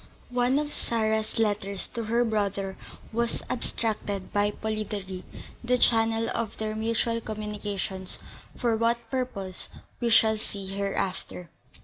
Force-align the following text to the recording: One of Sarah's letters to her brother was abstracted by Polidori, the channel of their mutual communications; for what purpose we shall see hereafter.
One 0.31 0.57
of 0.57 0.73
Sarah's 0.73 1.37
letters 1.37 1.87
to 1.89 2.05
her 2.05 2.25
brother 2.25 2.75
was 3.13 3.43
abstracted 3.51 4.33
by 4.33 4.49
Polidori, 4.49 5.23
the 5.63 5.77
channel 5.77 6.27
of 6.33 6.57
their 6.57 6.75
mutual 6.75 7.21
communications; 7.21 8.17
for 8.57 8.75
what 8.75 9.11
purpose 9.11 9.69
we 9.99 10.09
shall 10.09 10.37
see 10.37 10.65
hereafter. 10.65 11.51